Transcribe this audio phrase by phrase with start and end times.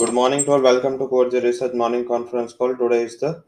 [0.00, 0.62] Good morning to all.
[0.62, 2.74] Welcome to Core Research Morning Conference Call.
[2.74, 3.42] Today is the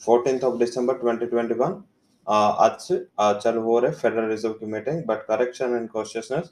[0.00, 1.84] 14th of December 2021.
[2.26, 6.50] uh, आज से uh, चालू हो रहे federal reserve की meeting but correction and cautiousness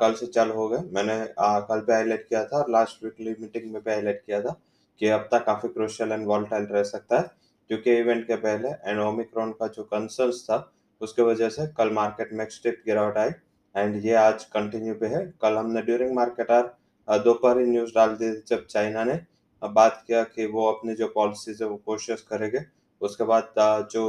[0.00, 3.36] कल से चालू हो गए मैंने uh, कल पे हाईलाइट किया था और लास्ट वीकली
[3.40, 4.56] मीटिंग में भी हाईलाइट किया था
[5.00, 7.30] कि अब तक काफ़ी क्रुशियल एंड वॉल्टाइल रह सकता है
[7.70, 10.60] क्योंकि इवेंट के पहले एंड ओमिक्रॉन का जो कंसर्न्स था
[11.00, 13.30] उसके वजह से कल मार्केट में स्ट्रिक्ट गिरावट आई
[13.74, 16.76] एंड ये आज कंटिन्यू पे है कल हमने ड्यूरिंग मार्केट आर
[17.08, 19.20] दोपहर ही न्यूज़ डाल दी थी जब चाइना ने।
[19.62, 22.64] बात किया कि वो अपनी जो पॉलिसीज़ है, वो कोशिश करेंगे।
[23.00, 23.54] उसके बाद
[23.92, 24.02] जो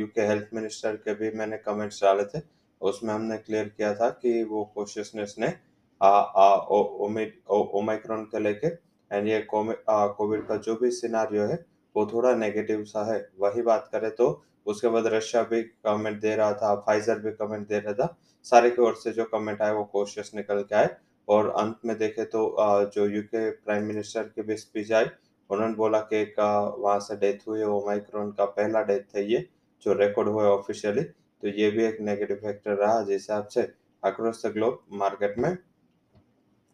[0.00, 2.42] यूके हेल्थ मिनिस्टर के भी मैंने कमेंट्स डाले थे,
[2.80, 5.48] उसमें हमने क्लियर किया था कि वो कोशिशनेस ने
[7.50, 8.66] ओमाइक्रॉन के लेके
[9.10, 11.64] एंड ये कोविड का जो भी सिनारियो है,
[11.96, 14.26] वो थोड़ा नेगेटिव सा है। वही बात करें तो
[14.66, 18.16] उसके बाद रशिया भी कमेंट दे रहा था फाइजर भी कमेंट दे रहा था।
[18.46, 20.88] सारे की ओर से जो कमेंट आए वो कोशिश निकल के आए।
[21.28, 22.56] और अंत में देखे तो
[22.94, 25.04] जो यूके प्राइम मिनिस्टर की भी स्पीच आई
[25.50, 29.46] उन्होंने बोला कि एक वहाँ से डेथ हुई है ओमाइक्रॉन का पहला डेथ है ये,
[29.82, 33.62] जो रिकॉर्ड हुआ ऑफिशियली तो ये भी एक नेगेटिव फैक्टर रहा, जिस हिसाब से
[34.02, 35.50] अक्रॉस द ग्लोब मार्केट में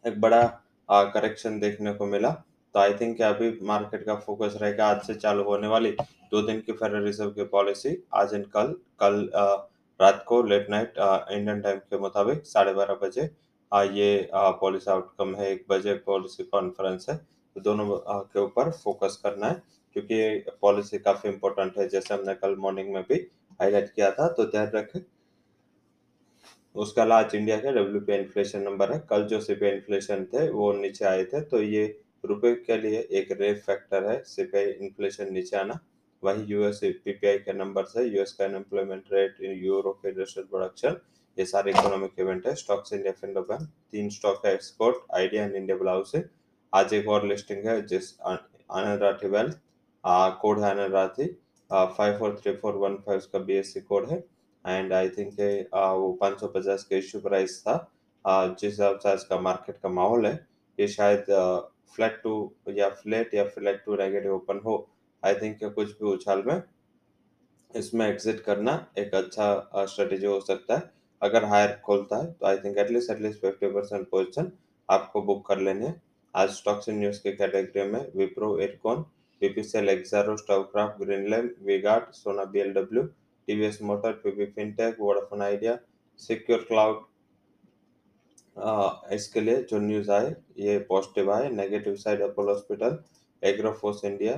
[0.05, 0.43] एक बड़ा
[0.89, 2.31] करेक्शन देखने को मिला।
[2.75, 5.91] तो आई थिंक अभी मार्केट का फोकस रहेगा, आज से चालू होने वाली
[6.33, 9.31] दो दिन की फेडरल रिज़र्व की पॉलिसी आज एंड कल कल
[10.01, 13.29] रात को लेट नाइट इंडियन टाइम के मुताबिक साढ़े बारह बजे
[13.73, 17.87] आ, ये पॉलिसी आउटकम है एक बजे पॉलिसी कॉन्फ्रेंस है तो दोनों
[18.25, 19.63] के ऊपर फोकस करना है
[19.97, 23.27] क्योंकि पॉलिसी काफ़ी इंपॉर्टेंट है जैसे हमने कल मॉर्निंग में भी
[23.61, 25.01] हाईलाइट किया था तो ध्यान रखें।
[26.75, 30.73] उसका आज इंडिया का डब्ल्यू पी इन्फ्लेशन नंबर है कल जो सीपीआई इन्फ्लेशन थे वो
[30.73, 31.85] नीचे आए थे तो ये
[32.25, 35.79] रुपए के लिए एक रेफ फैक्टर है सीपीआई इन्फ्लेशन नीचे आना
[36.23, 40.97] वही यूएस पीपीआई के नंबर है यूएस का अनएम्प्लॉयमेंट रेट यूरो के इंडस्ट्रियल प्रोडक्शन
[41.37, 45.77] ये सारे इकोनॉमिक इवेंट है स्टॉक्स इंडिया फिंडोबैन तीन स्टॉक है एक्सपोर्ट आइडिया एंड इंडिया
[45.77, 46.25] ब्लाउज से
[46.73, 49.59] आज एक और लिस्टिंग है, जिस आनंद राठी वेल्थ
[50.41, 51.25] कोड है Anand Rathi
[51.71, 54.19] five four three four one five का बीएससी कोड है।
[54.65, 55.41] एंड आई थिंक
[55.75, 57.77] वो पाँच सौ पचास का इश्यू प्राइस था
[58.25, 60.35] जिस हिसाब से आज का मार्केट का माहौल है,
[60.79, 61.25] ये शायद
[61.95, 64.77] फ्लैट टू या फ्लैट या फ्लैट टू नेगेटिव ओपन हो।
[65.23, 66.63] आई थिंक कुछ भी उछाल में,
[67.71, 70.91] इसमें एग्जिट करना एक अच्छा स्ट्रेटेजी हो सकता है।
[71.23, 74.51] अगर हायर खोलता है तो I think at least at least fifty percent position
[74.89, 75.93] आपको बुक कर लेनी
[76.35, 79.03] आज स्टॉक्स इन न्यूज़ के कैटेगरी में Wipro Ircon
[79.43, 83.03] BPCL Exxaro Stovekraft Greenland V-Guard Sona BLW
[83.49, 85.79] TVS motor PB fintech Vodafone Idea
[86.21, 87.05] secure cloud
[89.13, 92.99] इसके लिए जो news आए, ये पॉजिटिव आए। Negative side Apollo hospital
[93.43, 94.35] agroforce India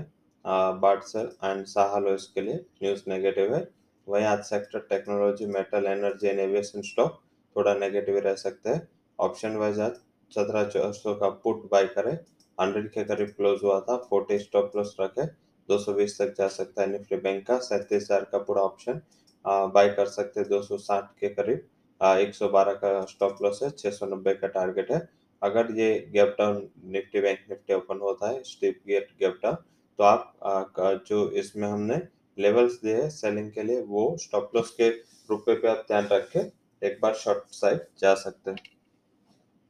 [0.81, 3.62] बार्टसर and साहलो इसके लिए न्यूज़ नेगेटिव है।
[4.09, 7.21] वहीं आज sector technology metal energy and aviation stock
[7.57, 9.93] थोड़ा नेगेटिव रह सकते हैं। ऑप्शन वाइज आज
[10.33, 12.13] सत्रह चार सौ का पुट बाय करें।
[12.59, 15.27] हंड्रेड के करीब क्लोज हुआ था फोर्टी स्टॉप लॉस रखे।
[15.69, 19.01] दो सौ बीस तक जा सकता है निफ्टी बैंक का। सैंतीस हज़ार का पूरा ऑप्शन
[19.45, 23.63] बाय कर सकते हैं दो सौ साठ के करीब। एक सौ बारह का स्टॉप लॉस
[23.63, 25.01] है छह सौ नब्बे का टारगेट है।
[25.43, 29.57] अगर ये gap down Nifty bank Nifty open होता है स्टीप गेट गैप डाउन
[29.99, 32.01] तो आप आ, जो इसमें हमने
[32.38, 34.88] लेवल्स दिए हैं सेलिंग के लिए, वो स्टॉप लॉस के
[35.28, 36.41] रुपए पे आप ध्यान रख के
[36.82, 38.59] एक बार शॉर्ट साइड जा सकते हैं।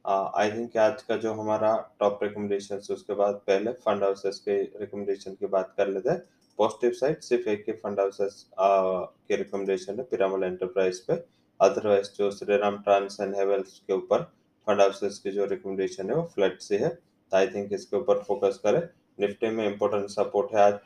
[0.05, 5.33] आई थिंक आज का जो हमारा टॉप रिकमेंडेशन उसके बाद पहले फंड हाउसेस के रिकमेंडेशन
[5.33, 6.21] की बात कर लेते हैं।
[6.59, 11.13] पॉजिटिव साइड सिर्फ़ एक ही फंड हाउसेस की रिकमेंडेशन है पिरामल एंटरप्राइज पे।
[11.59, 14.23] अदरवाइज़ जो श्रीराम ट्रांस एंड हेवल्स के ऊपर
[14.67, 18.21] फंड हाउसेस की जो रिकमेंडेशन है, वो फ्लैट से है। तो आई थिंक इसके ऊपर
[18.23, 18.81] फोकस करें।
[19.19, 20.79] निफ्टी में इम्पोर्टेंट सपोर्ट है आज।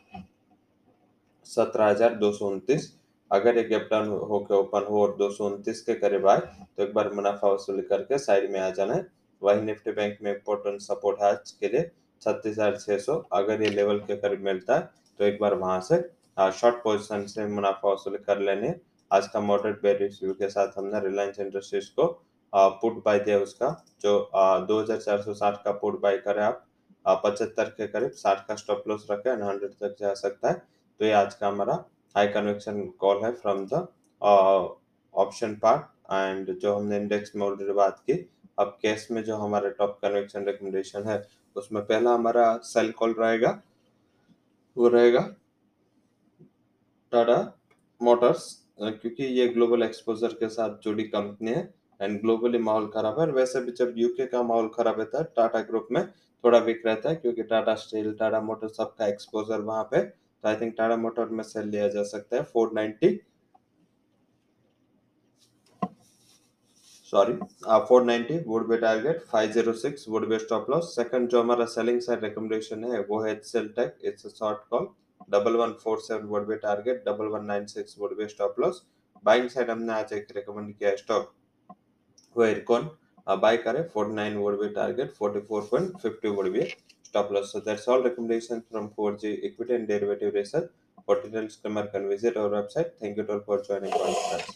[1.48, 2.50] सत्रह हज़ार दो सौ
[3.32, 6.84] अगर ये गैप डाउन होकर ओपन हो और दो सौ उनतीस के करीब आए तो
[6.84, 9.06] एक बार मुनाफा वसूली करके साइड में आ जाना है।
[9.42, 11.90] वही निफ्टी बैंक में इम्पोर्टेंट सपोर्ट है आज के लिए,
[12.22, 15.98] छत्तीस अगर ये लेवल के करीब मिलता है तो एक बार वहाँ से
[16.52, 18.74] शॉर्ट पोजिशन से मुनाफा वसूल कर लेने
[19.12, 22.08] आज का मॉडरेट बेरिश व्यू के साथ हमने रिलायंस इंडस्ट्रीज़ को
[22.54, 23.70] पुट बाय दिया उसका,
[24.02, 26.64] जो दो हज़ार चार सौ साठ का पुट बाय करे आप
[27.06, 30.62] पचहत्तर के करीब साठ का स्टॉप लॉस रखे हंड्रेड तक जा सकता है।
[31.00, 31.74] तो ये आज का हमारा
[32.16, 33.88] हाई कन्वेक्शन कॉल है from the
[35.14, 38.14] option part and जो हमने इंडेक्स में ऑलरेडी बात की,
[38.60, 41.22] अब कैश में जो हमारा टॉप कन्वेक्शन रिकमेंडेशन है,
[41.56, 43.50] उसमें पहला हमारा सेल कॉल रहेगा।
[44.78, 45.22] वो रहेगा
[47.12, 47.40] टाटा
[48.02, 51.62] मोटर्स क्योंकि ये ग्लोबल एक्सपोजर के साथ जुड़ी कंपनी है
[52.00, 55.62] एंड ग्लोबली माहौल खराब है वैसे भी जब यूके का माहौल खराब रहता है टाटा
[55.70, 56.06] ग्रुप में
[56.44, 60.02] थोड़ा वीक रहता है क्योंकि टाटा स्टील टाटा मोटर सबका एक्सपोजर वहाँ पे
[60.44, 63.10] तो आई थिंक टाटा मोटर में सेल लिया जा सकता है 490
[67.14, 67.34] sorry
[67.88, 71.66] four ninety would be target five zero six would be stop loss second जो हमारा
[71.74, 74.88] सेलिंग साइड रिकमेंडेशन है, वो है sell take it's a short call
[75.32, 78.86] double one four seven would be target double one nine six would be stop loss
[79.26, 81.34] buying side हमने आज एक recommend किया stock
[82.36, 82.90] वो इरकॉन
[83.28, 86.62] बाय करें 49 would be target 44.50 would be
[87.10, 90.70] stop loss so that's all recommendations from 4g equity and derivative research
[91.06, 91.56] for details
[91.88, 92.92] can visit our website.
[93.00, 94.56] Thank you all for joining conference